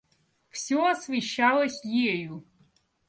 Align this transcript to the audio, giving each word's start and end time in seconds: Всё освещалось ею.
Всё 0.49 0.89
освещалось 0.89 1.85
ею. 1.85 2.43